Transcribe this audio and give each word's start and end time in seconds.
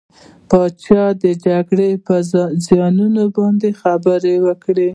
پاچا 0.49 1.03
د 1.23 1.25
جګرې 1.45 1.89
په 2.05 2.15
زيانونو 2.65 3.23
باندې 3.37 3.67
خبرې 3.81 4.35
وکړې. 4.47 4.89